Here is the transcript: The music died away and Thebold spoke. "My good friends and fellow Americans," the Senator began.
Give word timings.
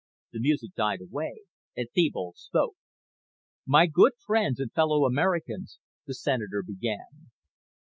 The 0.33 0.39
music 0.39 0.73
died 0.73 1.01
away 1.01 1.43
and 1.77 1.87
Thebold 1.95 2.35
spoke. 2.35 2.73
"My 3.67 3.85
good 3.85 4.13
friends 4.17 4.59
and 4.59 4.73
fellow 4.73 5.05
Americans," 5.05 5.77
the 6.07 6.15
Senator 6.15 6.63
began. 6.65 7.29